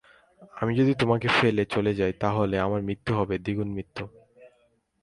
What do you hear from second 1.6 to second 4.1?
আগে চলে যাই তা হলে আমার মৃত্যু হবে দ্বিগুণ মৃত্যু।